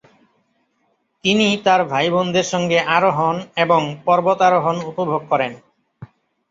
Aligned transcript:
তিনি 1.23 1.47
তার 1.65 1.81
ভাইবোনদের 1.85 2.45
সঙ্গে 2.53 2.77
আরোহণ 2.95 3.35
এবং 3.55 3.81
পর্বতারোহণ 4.05 4.75
উপভোগ 4.89 5.21
করেন। 5.31 5.51